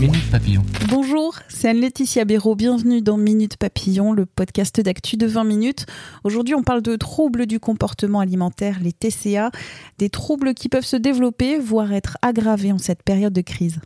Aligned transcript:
Minute 0.00 0.30
Papillon. 0.30 0.62
Bonjour, 0.88 1.34
c'est 1.48 1.68
Anne-Laetitia 1.70 2.24
Béraud. 2.24 2.54
Bienvenue 2.54 3.02
dans 3.02 3.16
Minute 3.16 3.56
Papillon, 3.56 4.12
le 4.12 4.26
podcast 4.26 4.80
d'actu 4.80 5.16
de 5.16 5.26
20 5.26 5.42
minutes. 5.44 5.86
Aujourd'hui, 6.22 6.54
on 6.54 6.62
parle 6.62 6.82
de 6.82 6.94
troubles 6.96 7.46
du 7.46 7.58
comportement 7.58 8.20
alimentaire, 8.20 8.78
les 8.80 8.92
TCA, 8.92 9.50
des 9.98 10.08
troubles 10.08 10.54
qui 10.54 10.68
peuvent 10.68 10.84
se 10.84 10.96
développer, 10.96 11.58
voire 11.58 11.92
être 11.92 12.16
aggravés 12.22 12.70
en 12.70 12.78
cette 12.78 13.02
période 13.02 13.32
de 13.32 13.40
crise. 13.40 13.80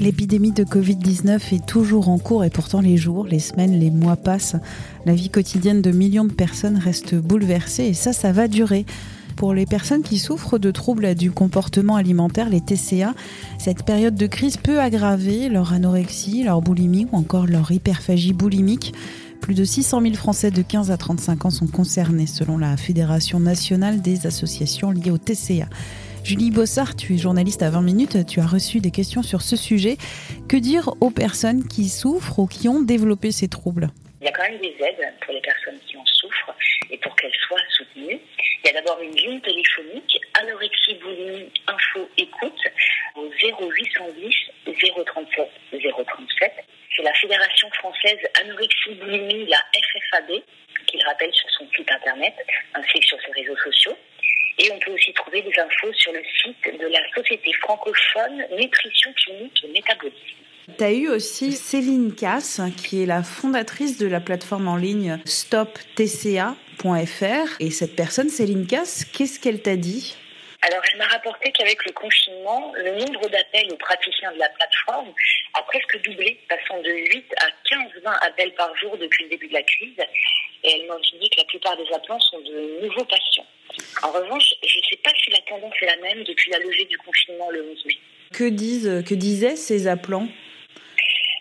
L'épidémie 0.00 0.52
de 0.52 0.64
Covid-19 0.64 1.54
est 1.54 1.66
toujours 1.66 2.08
en 2.08 2.16
cours 2.16 2.42
et 2.42 2.48
pourtant 2.48 2.80
les 2.80 2.96
jours, 2.96 3.26
les 3.26 3.38
semaines, 3.38 3.78
les 3.78 3.90
mois 3.90 4.16
passent. 4.16 4.56
La 5.04 5.12
vie 5.12 5.28
quotidienne 5.28 5.82
de 5.82 5.90
millions 5.90 6.24
de 6.24 6.32
personnes 6.32 6.78
reste 6.78 7.14
bouleversée 7.14 7.84
et 7.84 7.92
ça, 7.92 8.14
ça 8.14 8.32
va 8.32 8.48
durer. 8.48 8.86
Pour 9.36 9.52
les 9.52 9.66
personnes 9.66 10.02
qui 10.02 10.16
souffrent 10.16 10.58
de 10.58 10.70
troubles 10.70 11.14
du 11.14 11.30
comportement 11.30 11.96
alimentaire, 11.96 12.48
les 12.48 12.62
TCA, 12.62 13.12
cette 13.58 13.84
période 13.84 14.14
de 14.14 14.26
crise 14.26 14.56
peut 14.56 14.80
aggraver 14.80 15.50
leur 15.50 15.74
anorexie, 15.74 16.44
leur 16.44 16.62
boulimie 16.62 17.06
ou 17.12 17.18
encore 17.18 17.46
leur 17.46 17.70
hyperphagie 17.70 18.32
boulimique. 18.32 18.94
Plus 19.42 19.54
de 19.54 19.64
600 19.64 20.00
000 20.00 20.14
Français 20.14 20.50
de 20.50 20.62
15 20.62 20.90
à 20.90 20.96
35 20.96 21.44
ans 21.44 21.50
sont 21.50 21.66
concernés 21.66 22.26
selon 22.26 22.56
la 22.56 22.78
Fédération 22.78 23.38
nationale 23.38 24.00
des 24.00 24.26
associations 24.26 24.92
liées 24.92 25.10
au 25.10 25.18
TCA. 25.18 25.68
Julie 26.22 26.50
Bossard, 26.50 26.96
tu 26.96 27.14
es 27.14 27.18
journaliste 27.18 27.62
à 27.62 27.70
20 27.70 27.82
minutes, 27.82 28.26
tu 28.26 28.40
as 28.40 28.46
reçu 28.46 28.80
des 28.80 28.90
questions 28.90 29.22
sur 29.22 29.42
ce 29.42 29.56
sujet. 29.56 29.96
Que 30.48 30.56
dire 30.56 30.90
aux 31.00 31.10
personnes 31.10 31.66
qui 31.66 31.88
souffrent 31.88 32.38
ou 32.38 32.46
qui 32.46 32.68
ont 32.68 32.80
développé 32.80 33.32
ces 33.32 33.48
troubles? 33.48 33.88
Il 34.20 34.26
y 34.26 34.28
a 34.28 34.32
quand 34.32 34.42
même 34.42 34.60
des 34.60 34.76
aides 34.78 35.14
pour 35.24 35.32
les 35.32 35.40
personnes 35.40 35.78
qui 35.86 35.96
en 35.96 36.04
souffrent 36.04 36.54
et 36.90 36.98
pour 36.98 37.16
qu'elles 37.16 37.34
soient 37.48 37.58
soutenues. 37.70 38.20
Il 38.62 38.66
y 38.66 38.70
a 38.70 38.74
d'abord 38.74 39.00
une 39.02 39.16
ligne 39.16 39.40
téléphonique, 39.40 40.20
anorexie, 40.34 40.94
boulimie, 41.02 41.50
info, 41.66 42.08
écoute, 42.18 42.62
au 43.16 43.28
0810 43.42 44.34
037 44.66 45.48
037. 45.72 46.52
C'est 46.96 47.02
la 47.02 47.14
Fédération 47.14 47.70
française 47.78 48.18
anorexie, 48.42 48.94
boulimie, 49.00 49.46
la 49.46 49.64
FFAB, 49.72 50.42
qui 50.86 50.98
le 50.98 51.08
rappelle 51.08 51.32
sur 51.32 51.48
son 51.50 51.66
site 51.74 51.90
internet, 51.90 52.34
ainsi 52.74 53.00
que 53.00 53.06
sur 53.06 53.18
ses 53.22 53.32
réseaux 53.32 53.56
sociaux. 53.56 53.96
Et 54.58 54.70
on 54.72 54.78
peut 54.78 54.92
aussi 54.92 55.12
trouver 55.14 55.42
des 55.42 55.52
infos 55.58 55.92
sur 55.94 56.12
le 56.12 56.22
site 56.42 56.78
de 56.78 56.86
la 56.86 57.00
Société 57.14 57.52
francophone 57.54 58.44
Nutrition 58.58 59.12
Clinique 59.14 59.64
et 59.64 59.68
Métabolisme. 59.68 60.40
Tu 60.78 60.84
as 60.84 60.92
eu 60.92 61.08
aussi 61.08 61.52
Céline 61.52 62.14
Casse, 62.14 62.60
qui 62.76 63.02
est 63.02 63.06
la 63.06 63.22
fondatrice 63.22 63.98
de 63.98 64.06
la 64.06 64.20
plateforme 64.20 64.68
en 64.68 64.76
ligne 64.76 65.18
stoptca.fr. 65.24 66.56
Et 67.60 67.70
cette 67.70 67.96
personne, 67.96 68.28
Céline 68.28 68.66
Casse, 68.66 69.04
qu'est-ce 69.04 69.40
qu'elle 69.40 69.62
t'a 69.62 69.76
dit? 69.76 70.16
Alors, 70.62 70.82
elle 70.92 70.98
m'a 70.98 71.06
rapporté 71.06 71.50
qu'avec 71.52 71.82
le 71.86 71.92
confinement, 71.92 72.72
le 72.76 72.92
nombre 72.98 73.28
d'appels 73.30 73.72
aux 73.72 73.76
praticiens 73.76 74.32
de 74.32 74.38
la 74.38 74.48
plateforme 74.50 75.12
a 75.54 75.62
presque 75.62 76.02
doublé, 76.02 76.38
passant 76.48 76.80
de 76.82 76.90
8 76.90 77.34
à 77.38 77.46
15-20 77.74 78.28
appels 78.28 78.54
par 78.54 78.76
jour 78.76 78.96
depuis 78.98 79.24
le 79.24 79.30
début 79.30 79.48
de 79.48 79.54
la 79.54 79.62
crise. 79.62 79.96
Et 80.62 80.80
elle 80.80 80.86
m'a 80.86 80.96
dit 80.98 81.30
que 81.30 81.40
la 81.40 81.46
plupart 81.46 81.76
des 81.78 81.90
appelants 81.94 82.20
sont 82.20 82.40
de 82.40 82.82
nouveaux 82.82 83.06
patients. 83.06 83.46
En 84.02 84.10
revanche, 84.12 84.54
je 84.62 84.78
ne 84.78 84.84
sais 84.90 84.96
pas 84.96 85.10
si 85.22 85.30
la 85.30 85.40
tendance 85.42 85.74
est 85.82 85.86
la 85.86 85.96
même 85.96 86.24
depuis 86.24 86.50
la 86.50 86.58
levée 86.58 86.84
du 86.86 86.98
confinement 86.98 87.50
le 87.50 87.62
11 87.70 87.84
mai. 87.86 87.98
Que, 88.32 88.48
disent, 88.48 89.04
que 89.06 89.14
disaient 89.14 89.56
ces 89.56 89.86
appelants? 89.86 90.28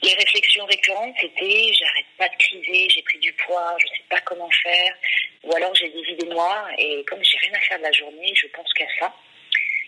Les 0.01 0.13
réflexions 0.13 0.66
récurrentes, 0.66 1.16
c'était 1.19 1.73
j'arrête 1.73 2.06
pas 2.18 2.29
de 2.29 2.35
criser, 2.39 2.89
j'ai 2.89 3.01
pris 3.01 3.19
du 3.19 3.34
poids, 3.34 3.75
je 3.79 3.85
ne 3.85 3.91
sais 3.91 4.03
pas 4.09 4.22
comment 4.22 4.50
faire, 4.63 4.95
ou 5.44 5.53
alors 5.56 5.75
j'ai 5.75 5.89
des 5.89 6.13
idées 6.13 6.28
noires 6.28 6.69
et 6.78 7.03
comme 7.06 7.23
j'ai 7.23 7.38
rien 7.38 7.53
à 7.53 7.59
faire 7.62 7.78
de 7.79 7.84
la 7.84 7.91
journée, 7.91 8.34
je 8.35 8.47
pense 8.47 8.72
qu'à 8.73 8.88
ça. 9.00 9.13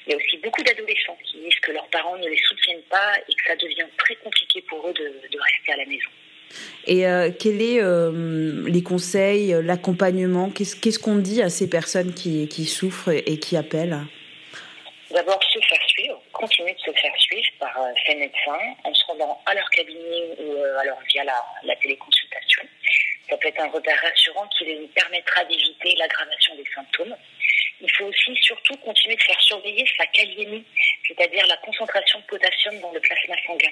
Il 0.06 0.12
y 0.12 0.14
a 0.14 0.18
aussi 0.18 0.38
beaucoup 0.38 0.64
d'adolescents 0.64 1.18
qui 1.24 1.38
disent 1.38 1.60
que 1.62 1.72
leurs 1.72 1.88
parents 1.90 2.18
ne 2.18 2.28
les 2.28 2.42
soutiennent 2.48 2.84
pas 2.90 3.14
et 3.30 3.34
que 3.34 3.46
ça 3.46 3.56
devient 3.56 3.88
très 3.98 4.16
compliqué 4.16 4.62
pour 4.64 4.88
eux 4.90 4.94
de, 4.94 5.30
de 5.32 5.40
rester 5.40 5.74
à 5.74 5.78
la 5.78 5.86
maison. 5.86 6.10
Et 6.88 7.08
euh, 7.08 7.30
quels 7.38 7.60
sont 7.60 7.78
euh, 7.82 8.64
les 8.68 8.84
conseils, 8.84 9.56
l'accompagnement? 9.64 10.50
Qu'est-ce 10.50 11.00
qu'on 11.00 11.18
dit 11.18 11.42
à 11.42 11.50
ces 11.50 11.70
personnes 11.70 12.14
qui, 12.14 12.48
qui 12.48 12.66
souffrent 12.66 13.10
et 13.10 13.38
qui 13.40 13.56
appellent? 13.58 14.00
D'abord, 15.12 15.42
se 15.44 15.60
faire 15.60 15.88
suivre, 15.88 16.22
continuer 16.32 16.74
de 16.74 16.80
se 16.80 16.92
faire 16.92 17.16
suivre 17.18 17.50
par 17.60 17.82
euh, 17.82 17.92
ces 18.06 18.16
médecins 18.16 18.76
en 18.84 18.94
se 18.94 19.06
rendant 19.06 19.42
à 19.46 19.54
leur 19.54 19.70
cabinet 19.72 20.36
ou 20.40 20.64
alors 20.80 21.00
via 21.10 21.24
la, 21.26 21.44
la, 21.64 21.76
téléconsultation. 21.76 22.64
Ça 23.30 23.38
peut 23.38 23.50
être 23.50 23.60
un 23.60 23.70
repère 23.70 24.00
rassurant 24.02 24.48
qui 24.48 24.66
les 24.66 24.88
permettra 24.96 25.44
d'éviter 25.46 25.96
l'aggravation 25.98 26.56
des 26.56 26.66
symptômes. 26.74 27.16
Il 27.82 27.92
faut 27.92 28.06
aussi 28.06 28.36
surtout 28.42 28.76
continuer 28.78 29.16
de 29.16 29.22
faire 29.22 29.42
surveiller 29.42 29.86
sa 29.98 30.06
kaliémie, 30.08 30.64
c'est-à-dire 31.08 31.46
la 31.48 31.58
concentration 31.58 32.20
de 32.20 32.26
potassium 32.26 32.80
dans 32.80 32.92
le 32.92 33.00
plasma 33.00 33.36
sanguin. 33.46 33.72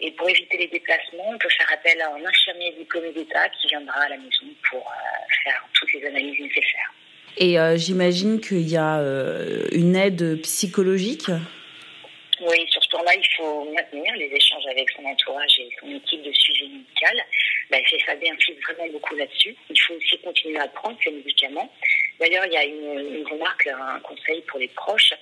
Et 0.00 0.10
pour 0.12 0.28
éviter 0.28 0.56
les 0.56 0.66
déplacements, 0.68 1.30
on 1.30 1.38
peut 1.38 1.48
faire 1.50 1.70
appel 1.72 2.00
à 2.00 2.12
un 2.14 2.24
infirmier 2.24 2.72
diplômé 2.78 3.12
d'État 3.12 3.48
qui 3.50 3.68
viendra 3.68 4.00
à 4.00 4.08
la 4.08 4.16
maison 4.16 4.46
pour 4.70 4.80
euh, 4.80 5.34
faire 5.44 5.64
toutes 5.74 5.92
les 5.94 6.04
analyses 6.06 6.40
nécessaires. 6.40 6.92
Et 7.36 7.58
euh, 7.58 7.76
j'imagine 7.76 8.40
qu'il 8.40 8.68
y 8.68 8.76
a 8.76 8.98
euh, 8.98 9.66
une 9.72 9.96
aide 9.96 10.40
psychologique? 10.42 11.30
Oui, 12.40 12.66
sur 12.68 12.82
ce 12.82 12.88
point-là, 12.90 13.14
il 13.14 13.36
faut 13.36 13.72
maintenir 13.72 14.14
les 14.16 14.26
échanges 14.26 14.66
avec 14.70 14.90
son 14.90 15.04
entourage 15.04 15.58
et 15.58 15.68
son 15.80 15.88
équipe 15.88 16.22
de 16.22 16.32
suivi 16.32 16.68
médical. 16.68 17.16
La 17.70 17.78
FFAB 17.78 18.22
insiste 18.24 18.60
vraiment 18.62 18.92
beaucoup 18.92 19.14
là-dessus. 19.14 19.54
Il 19.70 19.80
faut 19.80 19.94
aussi 19.94 20.18
continuer 20.18 20.58
à 20.58 20.68
prendre 20.68 20.98
ces 21.02 21.10
médicaments. 21.10 21.72
D'ailleurs, 22.20 22.46
il 22.46 22.52
y 22.52 22.56
a 22.56 22.64
une, 22.64 23.26
remarque, 23.26 23.66
un 23.66 24.00
conseil 24.00 24.42
pour 24.42 24.58
les 24.58 24.68
proches 24.68 25.12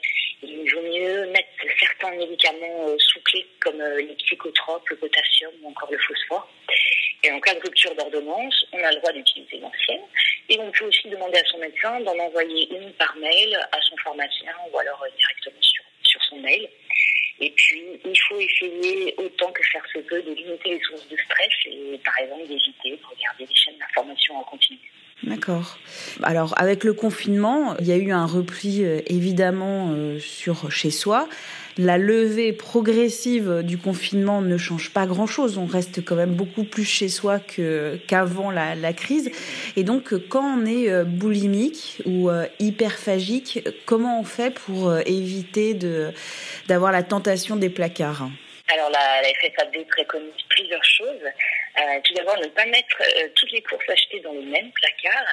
il 0.42 0.72
vaut 0.72 0.82
mieux 0.82 1.26
mettre 1.26 1.48
certains 1.78 2.10
médicaments 2.16 2.88
euh, 2.88 2.96
sous 2.98 3.20
clé 3.20 3.46
comme 3.60 3.80
euh, 3.80 3.98
les 3.98 4.14
psychotropes, 4.14 4.88
le 4.88 4.96
potassium 4.96 5.52
ou 5.62 5.68
encore 5.68 5.90
le 5.90 5.98
phosphore. 5.98 6.48
Et 7.22 7.30
en 7.30 7.40
cas 7.40 7.54
de 7.54 7.60
rupture 7.60 7.94
d'ordonnance, 7.94 8.66
on 8.72 8.82
a 8.82 8.90
le 8.90 8.96
droit 8.96 9.12
d'utiliser 9.12 9.58
l'ancienne. 9.58 10.02
Et 10.48 10.58
on 10.58 10.70
peut 10.72 10.86
aussi 10.86 11.08
demander 11.08 11.38
à 11.38 11.44
son 11.44 11.58
médecin 11.58 12.00
d'en 12.00 12.18
envoyer 12.18 12.68
une 12.74 12.92
par 12.94 13.14
mail 13.16 13.54
à 13.70 13.80
son 13.82 13.96
pharmacien 13.98 14.52
ou 14.72 14.78
alors 14.78 15.00
euh, 15.04 15.10
directement 15.16 15.62
sur, 15.62 15.84
sur 16.02 16.22
son 16.24 16.40
mail. 16.40 16.68
Et 17.38 17.50
puis, 17.50 17.82
il 18.04 18.18
faut 18.28 18.40
essayer 18.40 19.14
autant 19.18 19.52
que 19.52 19.62
faire 19.62 19.84
se 19.92 19.98
peut 20.00 20.22
de 20.22 20.32
limiter 20.32 20.70
les 20.70 20.80
sources 20.80 21.08
de 21.08 21.16
stress 21.16 21.52
et 21.66 21.98
par 22.04 22.18
exemple 22.18 22.46
d'éviter 22.46 22.90
de 22.90 23.06
regarder 23.06 23.46
des 23.46 23.54
chaînes 23.54 23.78
d'information 23.78 24.36
en 24.36 24.44
continu. 24.44 24.78
D'accord. 25.24 25.78
Alors 26.24 26.54
avec 26.56 26.82
le 26.82 26.94
confinement, 26.94 27.76
il 27.78 27.86
y 27.86 27.92
a 27.92 27.96
eu 27.96 28.10
un 28.10 28.26
repli 28.26 28.84
euh, 28.84 29.00
évidemment 29.06 29.90
euh, 29.92 30.18
sur 30.18 30.72
chez 30.72 30.90
soi. 30.90 31.28
La 31.78 31.96
levée 31.96 32.52
progressive 32.52 33.62
du 33.62 33.78
confinement 33.78 34.42
ne 34.42 34.58
change 34.58 34.90
pas 34.90 35.06
grand-chose. 35.06 35.58
On 35.58 35.64
reste 35.64 36.04
quand 36.04 36.16
même 36.16 36.34
beaucoup 36.34 36.64
plus 36.64 36.84
chez 36.84 37.08
soi 37.08 37.38
qu'avant 37.38 38.50
la, 38.50 38.92
crise. 38.92 39.30
Et 39.76 39.84
donc 39.84 40.12
quand 40.28 40.58
on 40.58 40.66
est 40.66 40.90
euh, 40.90 41.04
boulimique 41.04 42.02
ou 42.04 42.28
hyperphagique, 42.58 43.66
comment 43.86 44.20
on 44.20 44.24
fait 44.24 44.52
pour 44.52 44.94
éviter 45.06 45.74
d'avoir 46.68 46.90
la 46.92 47.04
tentation 47.04 47.56
des 47.56 47.70
placards? 47.70 48.28
Alors 48.74 48.90
la, 48.90 49.22
la 49.22 49.28
FFAB 49.28 49.86
préconise 49.88 50.32
plusieurs 50.48 50.84
choses. 50.84 51.22
Euh, 51.78 52.00
tout 52.04 52.14
d'abord, 52.14 52.36
ne 52.36 52.48
pas 52.48 52.66
mettre 52.66 52.96
euh, 53.00 53.28
toutes 53.34 53.50
les 53.52 53.62
courses 53.62 53.88
achetées 53.88 54.20
dans 54.20 54.32
le 54.32 54.42
même 54.42 54.70
placard 54.72 55.24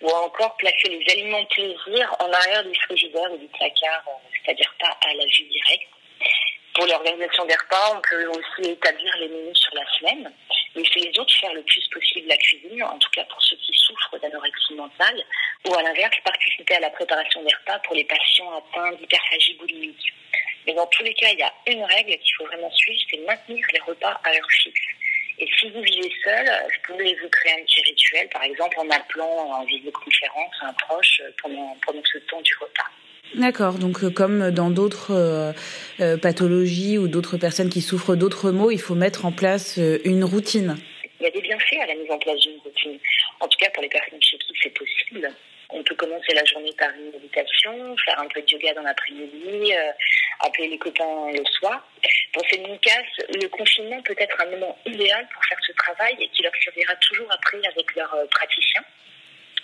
ou 0.00 0.08
encore 0.08 0.56
placer 0.56 0.88
les 0.88 1.12
aliments 1.12 1.44
plaisir 1.46 2.14
en 2.20 2.30
arrière 2.30 2.64
du 2.64 2.74
frigidaire 2.82 3.32
ou 3.32 3.36
du 3.36 3.48
placard, 3.48 4.04
euh, 4.06 4.28
c'est-à-dire 4.44 4.72
pas 4.78 4.96
à 5.04 5.14
la 5.14 5.24
vue 5.24 5.44
directe. 5.44 5.88
Pour 6.74 6.86
l'organisation 6.86 7.44
des 7.46 7.54
repas, 7.54 7.96
on 7.96 8.00
peut 8.08 8.26
aussi 8.28 8.70
établir 8.70 9.16
les 9.16 9.28
menus 9.28 9.58
sur 9.58 9.74
la 9.74 9.84
semaine. 9.98 10.32
Laisser 10.76 11.00
les 11.00 11.18
autres 11.18 11.34
faire 11.40 11.52
le 11.52 11.62
plus 11.62 11.88
possible 11.88 12.28
la 12.28 12.36
cuisine, 12.36 12.84
en 12.84 12.98
tout 12.98 13.10
cas 13.10 13.24
pour 13.24 13.42
ceux 13.42 13.56
qui 13.56 13.72
souffrent 13.74 14.18
d'anorexie 14.20 14.74
mentale, 14.74 15.24
ou 15.66 15.74
à 15.74 15.82
l'inverse, 15.82 16.14
participer 16.24 16.76
à 16.76 16.80
la 16.80 16.90
préparation 16.90 17.42
des 17.42 17.52
repas 17.52 17.80
pour 17.80 17.96
les 17.96 18.04
patients 18.04 18.56
atteints 18.56 18.92
d'hyperphagie 18.92 19.54
boulimique. 19.54 20.14
Mais 20.66 20.74
dans 20.74 20.86
tous 20.86 21.02
les 21.02 21.14
cas, 21.14 21.30
il 21.32 21.40
y 21.40 21.42
a 21.42 21.52
une 21.66 21.82
règle 21.82 22.16
qu'il 22.18 22.34
faut 22.36 22.46
vraiment 22.46 22.70
suivre, 22.70 23.00
c'est 23.10 23.16
maintenir 23.26 23.66
les 23.72 23.80
repas 23.80 24.20
à 24.22 24.30
heure 24.30 24.50
fixe. 24.62 24.80
Et 25.40 25.48
si 25.58 25.70
vous 25.70 25.82
vivez 25.82 26.12
seul, 26.24 26.46
vous 26.46 26.92
pouvez 26.92 27.14
vous 27.22 27.28
créer 27.28 27.52
un 27.52 27.64
petit 27.64 27.80
rituel, 27.82 28.28
par 28.30 28.42
exemple 28.42 28.76
en 28.80 28.90
appelant 28.90 29.52
en 29.52 29.64
visioconférence 29.64 30.54
un 30.62 30.72
proche 30.72 31.22
pendant, 31.42 31.76
pendant 31.86 32.02
ce 32.12 32.18
temps 32.18 32.40
du 32.40 32.54
repas. 32.60 32.90
D'accord, 33.34 33.74
donc 33.74 34.02
euh, 34.02 34.10
comme 34.10 34.50
dans 34.50 34.70
d'autres 34.70 35.12
euh, 35.12 35.52
euh, 36.00 36.16
pathologies 36.16 36.96
ou 36.98 37.08
d'autres 37.08 37.36
personnes 37.36 37.68
qui 37.68 37.82
souffrent 37.82 38.16
d'autres 38.16 38.50
maux, 38.50 38.70
il 38.70 38.80
faut 38.80 38.94
mettre 38.94 39.26
en 39.26 39.32
place 39.32 39.78
une 40.04 40.24
routine. 40.24 40.76
Il 41.20 41.24
y 41.24 41.26
a 41.26 41.30
des 41.30 41.42
bienfaits 41.42 41.78
à 41.82 41.86
la 41.86 41.94
mise 41.94 42.10
en 42.10 42.18
place 42.18 42.38
d'une 42.40 42.58
routine. 42.64 42.98
En 43.40 43.48
tout 43.48 43.58
cas, 43.58 43.70
pour 43.70 43.82
les 43.82 43.88
personnes 43.88 44.22
chez 44.22 44.38
qui 44.38 44.52
c'est 44.62 44.74
possible. 44.74 45.30
On 45.70 45.82
peut 45.82 45.94
commencer 45.94 46.32
la 46.34 46.44
journée 46.46 46.72
par 46.78 46.88
une 46.98 47.10
méditation, 47.12 47.94
faire 48.04 48.18
un 48.20 48.26
peu 48.28 48.40
de 48.40 48.46
yoga 48.50 48.72
dans 48.72 48.82
l'après-midi, 48.82 49.72
appeler 50.40 50.68
les 50.68 50.78
copains 50.78 51.30
le 51.30 51.44
soir. 51.58 51.86
Pour 52.32 52.44
ces 52.50 52.58
cas, 52.58 53.02
le 53.28 53.48
confinement 53.48 54.02
peut 54.02 54.16
être 54.18 54.40
un 54.40 54.50
moment 54.50 54.78
idéal 54.86 55.26
pour 55.32 55.44
faire 55.44 55.58
ce 55.66 55.72
travail 55.72 56.16
et 56.20 56.28
qui 56.28 56.42
leur 56.42 56.52
servira 56.62 56.94
toujours 56.96 57.32
après 57.32 57.58
avec 57.66 57.94
leur 57.96 58.14
praticien. 58.30 58.82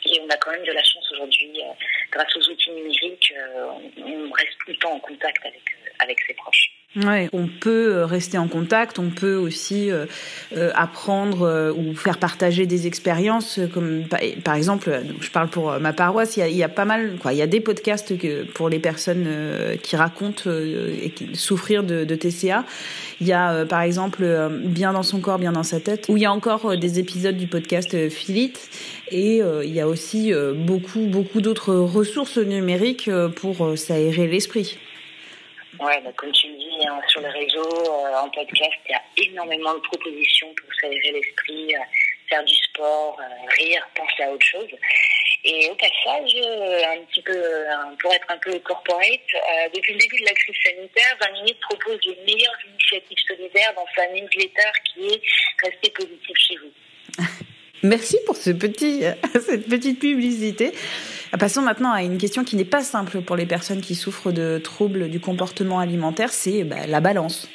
Et 0.07 0.21
on 0.21 0.29
a 0.29 0.37
quand 0.37 0.51
même 0.51 0.65
de 0.65 0.73
la 0.73 0.83
chance 0.83 1.11
aujourd'hui, 1.13 1.63
euh, 1.63 1.73
grâce 2.11 2.37
aux 2.37 2.51
outils 2.51 2.71
numériques, 2.71 3.33
euh, 3.37 3.71
on 3.99 4.31
reste 4.33 4.59
tout 4.65 4.71
le 4.71 4.77
temps 4.77 4.93
en 4.93 5.01
contact 5.01 5.45
avec, 5.47 5.63
euh, 5.71 5.91
avec 6.01 6.21
ses 6.27 6.35
proches. 6.35 6.71
Ouais, 6.97 7.29
on 7.33 7.49
peut 7.49 8.05
rester 8.05 8.39
en 8.39 8.47
contact, 8.47 9.01
on 9.01 9.11
peut 9.11 9.35
aussi 9.35 9.91
euh, 9.91 10.71
apprendre 10.75 11.43
euh, 11.43 11.73
ou 11.73 11.97
faire 11.97 12.19
partager 12.19 12.67
des 12.67 12.87
expériences, 12.87 13.59
comme 13.73 14.05
par 14.45 14.55
exemple, 14.55 15.03
je 15.21 15.31
parle 15.31 15.49
pour 15.49 15.73
ma 15.81 15.93
paroisse, 15.93 16.37
il 16.37 16.41
y 16.41 16.43
a, 16.45 16.49
il 16.49 16.57
y 16.57 16.63
a 16.63 16.69
pas 16.69 16.85
mal, 16.85 17.17
quoi, 17.21 17.33
il 17.33 17.39
y 17.39 17.43
a 17.43 17.49
des 17.49 17.59
podcasts 17.59 18.17
que, 18.17 18.45
pour 18.45 18.69
les 18.69 18.79
personnes 18.79 19.25
euh, 19.27 19.75
qui 19.77 19.97
racontent 19.97 20.49
et 20.49 21.11
qui 21.11 21.35
souffrir 21.35 21.83
de, 21.83 22.05
de, 22.05 22.15
TCA. 22.15 22.65
Il 23.21 23.27
y 23.27 23.33
a 23.33 23.65
par 23.65 23.83
exemple 23.83 24.25
Bien 24.65 24.93
dans 24.93 25.03
son 25.03 25.21
corps, 25.21 25.39
bien 25.39 25.53
dans 25.53 25.63
sa 25.63 25.81
tête, 25.81 26.07
où 26.09 26.17
il 26.17 26.23
y 26.23 26.27
a 26.27 26.33
encore 26.33 26.77
des 26.77 26.99
épisodes 27.01 27.37
du 27.37 27.49
podcast 27.49 28.09
Philite, 28.09 28.69
et 29.11 29.39
il 29.39 29.73
y 29.73 29.81
a 29.81 29.89
aussi 29.89 30.33
beaucoup 30.55 31.07
beaucoup 31.07 31.41
d'autres 31.41 31.75
ressources 31.75 32.39
numériques 32.39 33.11
pour 33.37 33.77
s'aérer 33.77 34.27
l'esprit. 34.27 34.79
Ouais, 35.81 36.01
bah, 36.03 36.11
comme 36.17 36.33
tu 36.33 36.49
le 36.49 36.57
dis, 36.57 36.87
hein, 36.87 37.01
sur 37.09 37.21
les 37.21 37.29
réseaux, 37.29 37.85
euh, 37.85 38.17
en 38.17 38.29
podcast, 38.31 38.77
il 38.89 38.93
y 38.93 38.95
a 38.95 39.29
énormément 39.29 39.75
de 39.75 39.81
propositions 39.81 40.49
pour 40.55 40.73
s'aérer 40.81 41.13
l'esprit, 41.13 41.75
euh, 41.75 41.79
faire 42.29 42.45
du 42.45 42.55
sport, 42.55 43.19
euh, 43.21 43.49
rire, 43.59 43.87
penser 43.95 44.23
à 44.23 44.31
autre 44.31 44.47
chose. 44.47 44.69
Et 45.45 45.69
au 45.69 45.75
passage, 45.75 46.37
un 46.37 47.05
petit 47.05 47.21
peu, 47.21 47.39
pour 48.01 48.15
être 48.15 48.31
un 48.31 48.39
peu 48.39 48.59
corporate, 48.61 49.21
depuis 49.75 49.93
le 49.93 49.99
début 49.99 50.21
de 50.21 50.25
la 50.25 50.33
crise 50.33 50.57
sanitaire, 50.65 51.19
20 51.21 51.33
minutes 51.43 51.61
propose 51.61 51.99
les 52.07 52.17
meilleures 52.25 52.59
initiatives 52.67 53.19
solidaires 53.29 53.75
dans 53.77 53.85
sa 53.95 54.07
newsletter 54.09 54.71
qui 54.85 55.07
est 55.07 55.21
Restez 55.63 55.91
positif 55.91 56.37
chez 56.37 56.57
vous. 56.57 57.25
Merci 57.83 58.19
pour 58.25 58.37
ce 58.37 58.51
petit, 58.51 59.03
cette 59.35 59.69
petite 59.69 60.01
publicité. 60.01 60.73
Passons 61.39 61.63
maintenant 61.63 61.93
à 61.93 62.03
une 62.03 62.19
question 62.19 62.45
qui 62.45 62.55
n'est 62.55 62.65
pas 62.65 62.83
simple 62.83 63.21
pour 63.21 63.35
les 63.35 63.47
personnes 63.47 63.81
qui 63.81 63.97
souffrent 63.97 64.31
de 64.31 64.59
troubles 64.59 65.11
du 65.11 65.19
comportement 65.19 65.81
alimentaire, 65.81 66.31
c'est 66.31 66.63
bah, 66.63 66.87
la 66.87 67.01
balance. 67.01 67.49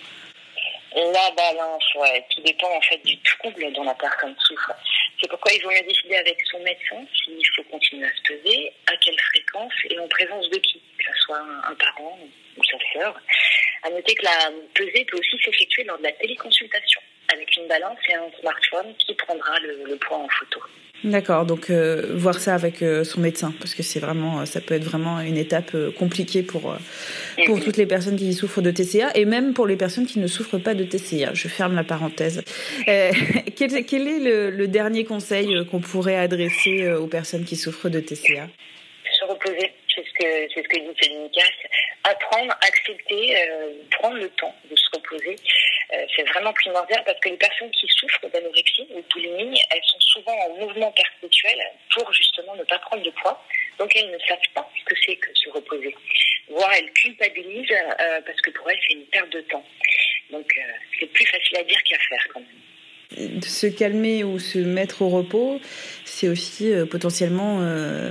La 0.95 1.31
balance, 1.37 1.95
ouais. 1.95 2.25
Tout 2.29 2.41
dépend 2.41 2.69
en 2.75 2.81
fait 2.81 2.97
du 3.05 3.17
trouble 3.21 3.71
dont 3.73 3.83
la 3.83 3.93
personne 3.93 4.35
souffre. 4.39 4.73
C'est 5.21 5.29
pourquoi 5.29 5.51
il 5.53 5.61
vaut 5.63 5.69
mieux 5.69 5.87
décider 5.87 6.15
avec 6.15 6.37
son 6.51 6.59
médecin 6.59 7.05
s'il 7.13 7.45
faut 7.55 7.63
continuer 7.71 8.05
à 8.05 8.11
se 8.11 8.33
peser, 8.33 8.73
à 8.87 8.97
quelle 8.97 9.19
fréquence 9.31 9.73
et 9.89 9.99
en 9.99 10.07
présence 10.07 10.49
de 10.49 10.57
qui, 10.57 10.81
que 10.97 11.13
ce 11.13 11.21
soit 11.21 11.39
un 11.39 11.75
parent 11.75 12.17
ou 12.57 12.63
sa 12.63 12.77
sœur. 12.93 13.15
À 13.83 13.89
noter 13.91 14.15
que 14.15 14.25
la 14.25 14.51
pesée 14.73 15.05
peut 15.05 15.17
aussi 15.17 15.37
s'effectuer 15.43 15.83
lors 15.85 15.97
de 15.99 16.03
la 16.03 16.11
téléconsultation 16.13 17.01
avec 17.31 17.55
une 17.55 17.67
balance 17.67 17.99
et 18.09 18.15
un 18.15 18.29
smartphone 18.41 18.93
qui 18.97 19.13
prendra 19.13 19.59
le, 19.59 19.95
poids 19.97 20.17
en 20.17 20.27
photo. 20.29 20.59
D'accord, 21.03 21.45
donc 21.45 21.69
euh, 21.69 22.07
voir 22.13 22.35
ça 22.39 22.53
avec 22.53 22.81
euh, 22.81 23.05
son 23.05 23.21
médecin, 23.21 23.53
parce 23.59 23.73
que 23.73 23.83
c'est 23.83 23.99
vraiment, 23.99 24.45
ça 24.45 24.59
peut 24.59 24.73
être 24.73 24.83
vraiment 24.83 25.21
une 25.21 25.37
étape 25.37 25.73
euh, 25.73 25.91
compliquée 25.91 26.43
pour 26.43 26.75
pour 27.45 27.55
mhm. 27.55 27.63
toutes 27.63 27.77
les 27.77 27.85
personnes 27.85 28.17
qui 28.17 28.33
souffrent 28.33 28.61
de 28.61 28.71
TCA 28.71 29.11
et 29.15 29.23
même 29.23 29.53
pour 29.53 29.65
les 29.65 29.77
personnes 29.77 30.05
qui 30.05 30.19
ne 30.19 30.27
souffrent 30.27 30.57
pas 30.57 30.73
de 30.73 30.83
TCA. 30.83 31.33
Je 31.33 31.47
ferme 31.47 31.73
la 31.73 31.85
parenthèse. 31.85 32.43
quel, 32.85 33.85
quel, 33.85 34.07
est 34.07 34.19
le, 34.19 34.49
le 34.49 34.67
dernier 34.67 35.05
conseil 35.05 35.65
qu'on 35.71 35.79
pourrait 35.79 36.17
adresser 36.17 36.91
aux 36.91 37.07
personnes 37.07 37.45
qui 37.45 37.55
souffrent 37.55 37.89
de 37.89 38.01
TCA 38.01 38.49
Se 39.13 39.25
reposer, 39.25 39.71
c'est 39.95 40.03
ce 40.03 40.13
que 40.19 40.53
c'est 40.53 40.63
ce 40.63 40.67
que 40.67 40.79
dit 40.79 40.97
Céline 41.01 41.29
Apprendre, 42.03 42.53
accepter, 42.67 43.35
prendre 43.91 44.17
le 44.17 44.27
temps 44.29 44.53
de 44.69 44.75
se 44.75 44.89
reposer. 44.93 45.35
Euh, 45.91 46.05
c'est 46.15 46.23
vraiment 46.29 46.53
primordial 46.53 47.01
parce 47.03 47.19
que 47.19 47.29
les 47.29 47.37
personnes 47.37 47.71
qui 47.71 47.87
souffrent 47.87 48.29
d'anorexie 48.31 48.87
ou 48.91 49.01
de 49.01 49.05
boulimie, 49.11 49.59
elles 49.71 49.83
sont 49.85 49.99
souvent 49.99 50.37
en 50.37 50.55
mouvement 50.59 50.91
perpétuel 50.91 51.59
pour 51.95 52.13
justement 52.13 52.55
ne 52.55 52.63
pas 52.63 52.77
prendre 52.79 53.01
de 53.01 53.09
poids. 53.09 53.43
Donc 53.79 53.95
elles 53.95 54.11
ne 54.11 54.19
savent 54.19 54.37
pas 54.53 54.69
ce 54.77 54.85
que 54.85 54.99
c'est 55.03 55.15
que 55.15 55.29
se 55.33 55.49
reposer. 55.49 55.95
Voire 56.47 56.71
elles 56.77 56.91
culpabilisent 56.91 57.71
euh, 57.71 58.21
parce 58.23 58.39
que 58.41 58.51
pour 58.51 58.69
elles 58.69 58.77
c'est 58.87 58.93
une 58.93 59.05
perte 59.05 59.31
de 59.31 59.41
temps. 59.41 59.65
Donc 60.31 60.53
euh, 60.57 60.61
c'est 60.99 61.07
plus 61.07 61.25
facile 61.25 61.57
à 61.57 61.63
dire 61.63 61.81
qu'à 61.83 61.97
faire 61.97 62.27
quand 62.33 62.39
même. 62.41 63.41
Se 63.41 63.65
calmer 63.65 64.23
ou 64.23 64.37
se 64.37 64.59
mettre 64.59 65.01
au 65.01 65.09
repos, 65.09 65.59
c'est 66.05 66.27
aussi 66.27 66.71
potentiellement 66.91 67.57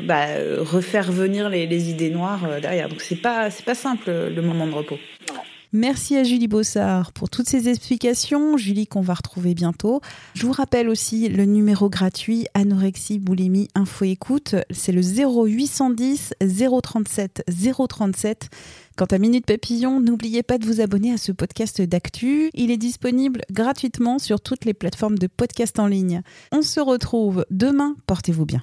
bah, 0.03 0.27
refaire 0.59 1.13
venir 1.13 1.49
les, 1.49 1.67
les 1.67 1.91
idées 1.91 2.11
noires 2.11 2.61
derrière. 2.61 2.89
Donc 2.89 3.01
c'est 3.01 3.23
pas 3.23 3.49
c'est 3.49 3.65
pas 3.65 3.77
simple 3.77 4.11
le 4.11 4.43
moment 4.43 4.67
de 4.67 4.75
repos. 4.75 4.99
Merci 5.73 6.17
à 6.17 6.25
Julie 6.25 6.49
Bossard 6.49 7.13
pour 7.13 7.29
toutes 7.29 7.49
ces 7.49 7.69
explications. 7.69 8.57
Julie 8.57 8.87
qu'on 8.87 9.03
va 9.03 9.15
retrouver 9.15 9.55
bientôt. 9.55 10.01
Je 10.35 10.47
vous 10.47 10.53
rappelle 10.53 10.89
aussi 10.89 11.29
le 11.29 11.45
numéro 11.45 11.91
gratuit 11.91 12.47
anorexie 12.55 13.19
boulimie 13.19 13.69
info 13.75 14.07
écoute. 14.07 14.55
C'est 14.71 14.93
le 14.93 15.03
0810 15.03 16.35
037 16.83 17.45
037. 17.89 18.49
Quant 18.97 19.05
à 19.05 19.19
Minute 19.19 19.47
Papillon, 19.47 20.01
n'oubliez 20.01 20.43
pas 20.43 20.59
de 20.59 20.67
vous 20.67 20.81
abonner 20.81 21.13
à 21.13 21.19
ce 21.19 21.33
podcast 21.33 21.83
d'actu. 21.83 22.51
Il 22.55 22.71
est 22.71 22.79
disponible 22.79 23.43
gratuitement 23.53 24.19
sur 24.19 24.41
toutes 24.41 24.65
les 24.65 24.75
plateformes 24.75 25.19
de 25.19 25.27
podcast 25.27 25.79
en 25.79 25.87
ligne. 25.87 26.23
On 26.51 26.63
se 26.63 26.81
retrouve 26.81 27.45
demain. 27.51 27.95
Portez-vous 28.07 28.47
bien. 28.47 28.63